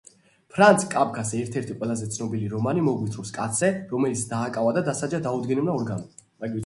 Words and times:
ფრანც 0.53 0.85
კაფკას 0.93 1.33
ერთ-ერთი 1.39 1.75
ყველაზე 1.81 2.07
ცნობილი 2.15 2.49
რომანი 2.53 2.85
მოგვითხრობს 2.87 3.35
კაცზე, 3.37 3.71
რომელიც 3.93 4.25
დააკავა 4.33 4.73
და 4.79 4.85
დასაჯა 4.89 5.21
დაუდგენელმა 5.29 5.81
ორგანომ. 5.83 6.27